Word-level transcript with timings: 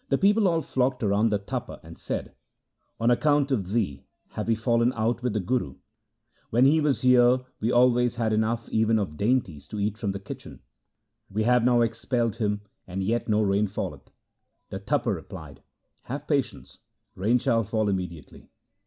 1 0.00 0.04
The 0.10 0.18
people 0.18 0.46
all 0.46 0.60
flocked 0.60 1.02
around 1.02 1.30
the 1.30 1.38
Tapa, 1.38 1.80
and 1.82 1.96
said,' 1.96 2.34
On 3.00 3.10
account 3.10 3.50
of 3.50 3.72
thee 3.72 4.04
have 4.32 4.46
we 4.46 4.54
fallen 4.54 4.92
out 4.92 5.22
with 5.22 5.32
the 5.32 5.40
Guru. 5.40 5.76
When 6.50 6.66
he 6.66 6.82
was 6.82 7.00
here, 7.00 7.46
we 7.58 7.72
always 7.72 8.16
had 8.16 8.34
enough 8.34 8.68
even 8.68 8.98
of 8.98 9.16
dainties 9.16 9.66
to 9.68 9.80
eat 9.80 9.96
from 9.96 10.12
his 10.12 10.20
kitchen. 10.24 10.60
We 11.30 11.44
have 11.44 11.64
now 11.64 11.80
expelled 11.80 12.36
him, 12.36 12.60
and 12.86 13.02
yet 13.02 13.26
no 13.26 13.40
rain 13.40 13.68
falleth.' 13.68 14.10
The 14.68 14.80
Tapa 14.80 15.14
replied,' 15.14 15.62
Have 16.10 16.26
patience; 16.28 16.80
rain 17.14 17.38
shall 17.38 17.64
fall 17.64 17.88
immediately.' 17.88 18.50